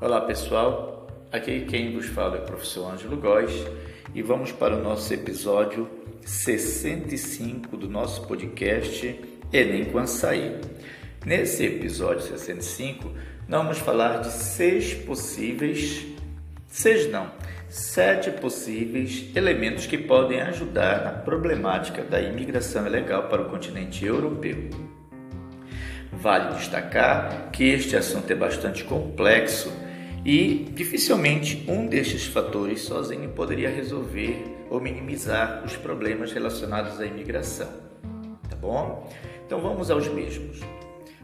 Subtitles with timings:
[0.00, 3.52] Olá pessoal, aqui quem vos fala é o professor Ângelo Góes
[4.12, 5.88] e vamos para o nosso episódio
[6.20, 9.20] 65 do nosso podcast
[9.52, 10.60] Enem Açaí.
[11.24, 13.08] Nesse episódio 65,
[13.48, 16.04] nós vamos falar de seis possíveis,
[16.66, 17.30] seis não,
[17.68, 24.70] sete possíveis elementos que podem ajudar na problemática da imigração ilegal para o continente europeu.
[26.12, 29.83] Vale destacar que este assunto é bastante complexo
[30.24, 37.68] e dificilmente um destes fatores sozinho poderia resolver ou minimizar os problemas relacionados à imigração.
[38.48, 39.12] Tá bom?
[39.46, 40.60] Então vamos aos mesmos.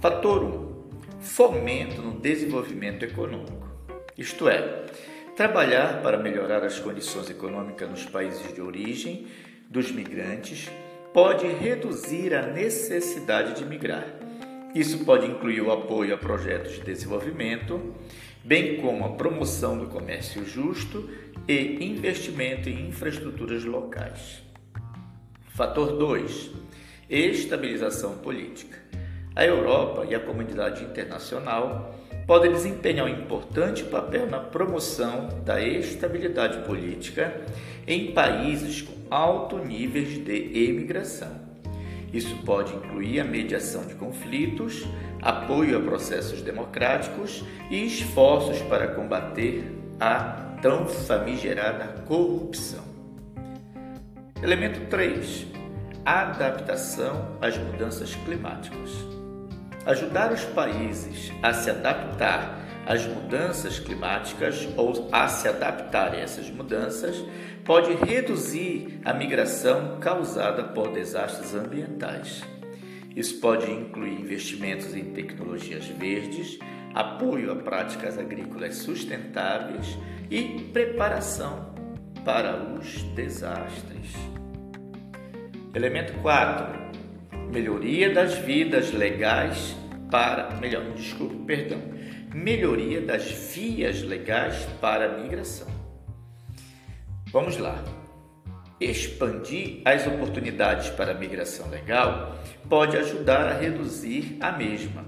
[0.00, 3.68] Fator 1: fomento no desenvolvimento econômico.
[4.16, 4.86] Isto é,
[5.34, 9.26] trabalhar para melhorar as condições econômicas nos países de origem
[9.68, 10.70] dos migrantes
[11.12, 14.06] pode reduzir a necessidade de migrar.
[14.74, 17.94] Isso pode incluir o apoio a projetos de desenvolvimento,
[18.44, 21.08] bem como a promoção do comércio justo
[21.48, 24.42] e investimento em infraestruturas locais.
[25.48, 26.50] Fator 2:
[27.08, 28.78] estabilização política.
[29.34, 36.64] A Europa e a comunidade internacional podem desempenhar um importante papel na promoção da estabilidade
[36.66, 37.40] política
[37.86, 41.53] em países com alto níveis de imigração.
[42.14, 44.86] Isso pode incluir a mediação de conflitos,
[45.20, 49.64] apoio a processos democráticos e esforços para combater
[49.98, 52.84] a tão famigerada corrupção.
[54.40, 55.44] Elemento 3.
[56.04, 58.90] Adaptação às mudanças climáticas.
[59.84, 66.50] Ajudar os países a se adaptar às mudanças climáticas ou a se adaptar a essas
[66.50, 67.22] mudanças
[67.64, 72.42] pode reduzir a migração causada por desastres ambientais.
[73.16, 76.58] Isso pode incluir investimentos em tecnologias verdes,
[76.92, 79.96] apoio a práticas agrícolas sustentáveis
[80.30, 81.74] e preparação
[82.24, 84.12] para os desastres.
[85.74, 86.84] Elemento 4
[87.54, 89.76] melhoria das vidas legais
[90.10, 91.80] para melhor, desculpe, perdão,
[92.34, 95.68] melhoria das vias legais para migração.
[97.30, 97.82] Vamos lá.
[98.80, 102.36] Expandir as oportunidades para migração legal
[102.68, 105.04] pode ajudar a reduzir a mesma.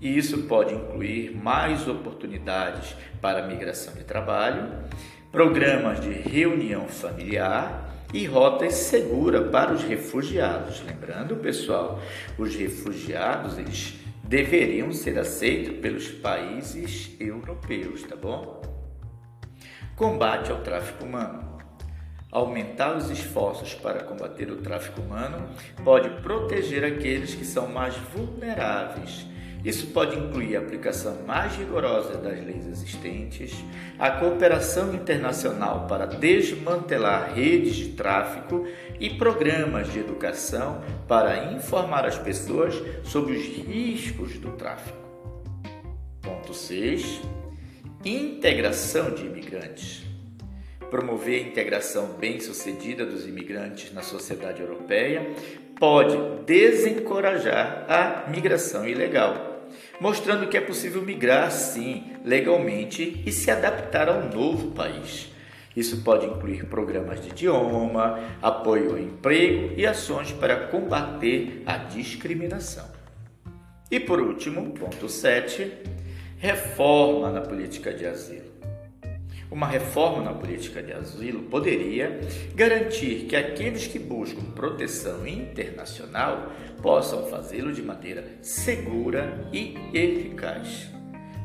[0.00, 4.84] E isso pode incluir mais oportunidades para migração de trabalho,
[5.32, 10.82] programas de reunião familiar e rotas seguras para os refugiados.
[10.82, 12.00] Lembrando, pessoal,
[12.38, 13.96] os refugiados eles
[14.28, 18.60] deveriam ser aceitos pelos países europeus, tá bom?
[19.96, 21.56] Combate ao tráfico humano.
[22.30, 25.48] Aumentar os esforços para combater o tráfico humano
[25.82, 29.26] pode proteger aqueles que são mais vulneráveis
[29.64, 33.52] isso pode incluir a aplicação mais rigorosa das leis existentes,
[33.98, 38.66] a cooperação internacional para desmantelar redes de tráfico
[39.00, 44.96] e programas de educação para informar as pessoas sobre os riscos do tráfico.
[46.22, 47.20] Ponto 6.
[48.04, 50.06] Integração de imigrantes.
[50.88, 55.34] Promover a integração bem-sucedida dos imigrantes na sociedade europeia
[55.78, 56.16] pode
[56.46, 59.47] desencorajar a migração ilegal
[60.00, 65.32] mostrando que é possível migrar sim, legalmente e se adaptar a um novo país.
[65.76, 72.86] Isso pode incluir programas de idioma, apoio ao emprego e ações para combater a discriminação.
[73.90, 75.72] E por último, ponto 7,
[76.38, 78.57] reforma na política de asilo.
[79.50, 82.20] Uma reforma na política de asilo poderia
[82.54, 90.90] garantir que aqueles que buscam proteção internacional possam fazê-lo de maneira segura e eficaz.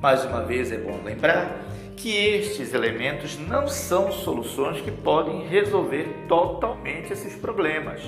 [0.00, 1.64] Mais uma vez é bom lembrar
[1.96, 8.02] que estes elementos não são soluções que podem resolver totalmente esses problemas,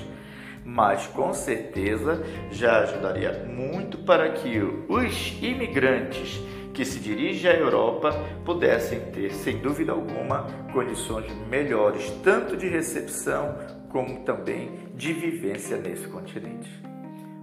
[0.65, 4.59] mas com certeza já ajudaria muito para que
[4.89, 6.41] os imigrantes
[6.75, 8.11] que se dirige à Europa
[8.43, 13.55] pudessem ter, sem dúvida alguma, condições melhores, tanto de recepção
[13.89, 16.69] como também de vivência nesse continente.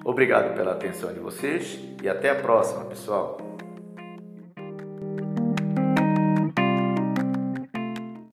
[0.05, 3.52] Obrigado pela atenção de vocês e até a próxima, pessoal!